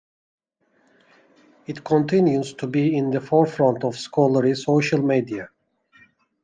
[1.67, 5.49] It continues to be in the forefront of scholarly social media.